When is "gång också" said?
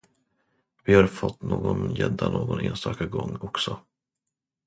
3.05-3.79